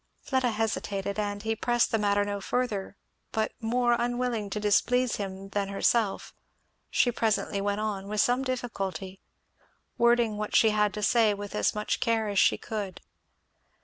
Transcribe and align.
Fleda 0.19 0.49
hesitated, 0.49 1.19
and 1.19 1.43
he 1.43 1.55
pressed 1.55 1.91
the 1.91 1.99
matter 1.99 2.25
no 2.25 2.41
further; 2.41 2.97
but 3.31 3.51
more 3.61 3.93
unwilling 3.93 4.49
to 4.49 4.59
displease 4.59 5.17
him 5.17 5.49
than 5.49 5.67
herself 5.67 6.33
she 6.89 7.11
presently 7.11 7.61
went 7.61 7.81
on, 7.81 8.07
with 8.07 8.19
some 8.19 8.41
difficulty; 8.41 9.21
wording 9.99 10.37
what 10.37 10.55
she 10.55 10.71
had 10.71 10.91
to 10.95 11.03
say 11.03 11.35
with 11.35 11.53
as 11.53 11.75
much 11.75 11.99
care 11.99 12.27
as 12.29 12.39
she 12.39 12.57
could. 12.57 13.01